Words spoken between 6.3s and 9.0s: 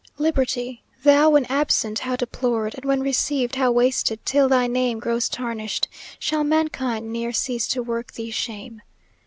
mankind, ne'er cease to work thee shame?